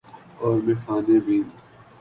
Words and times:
اورمیخانے 0.41 1.17
بھی۔ 1.25 1.37